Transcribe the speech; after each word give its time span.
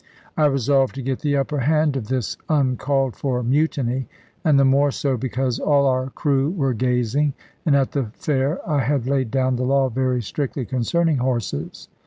I 0.35 0.45
resolved 0.47 0.95
to 0.95 1.03
get 1.03 1.19
the 1.19 1.37
upper 1.37 1.59
hand 1.59 1.95
of 1.95 2.07
this 2.07 2.35
uncalled 2.49 3.15
for 3.15 3.43
mutiny; 3.43 4.07
and 4.43 4.59
the 4.59 4.65
more 4.65 4.89
so 4.89 5.15
because 5.15 5.59
all 5.59 5.85
our 5.85 6.09
crew 6.09 6.49
were 6.49 6.73
gazing, 6.73 7.33
and 7.67 7.75
at 7.75 7.91
the 7.91 8.07
fair 8.17 8.67
I 8.67 8.79
had 8.79 9.05
laid 9.05 9.29
down 9.29 9.57
the 9.57 9.63
law 9.63 9.89
very 9.89 10.23
strictly 10.23 10.65
concerning 10.65 11.17
horses. 11.17 11.87